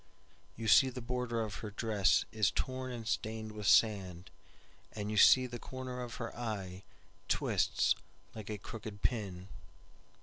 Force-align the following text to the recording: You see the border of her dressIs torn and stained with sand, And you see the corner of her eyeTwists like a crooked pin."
You 0.55 0.67
see 0.67 0.89
the 0.89 0.99
border 0.99 1.41
of 1.43 1.57
her 1.61 1.69
dressIs 1.69 2.49
torn 2.49 2.91
and 2.91 3.07
stained 3.07 3.51
with 3.51 3.67
sand, 3.67 4.31
And 4.93 5.11
you 5.11 5.17
see 5.17 5.45
the 5.45 5.59
corner 5.59 6.01
of 6.01 6.15
her 6.15 6.31
eyeTwists 7.29 7.93
like 8.33 8.49
a 8.49 8.57
crooked 8.57 9.03
pin." 9.03 9.47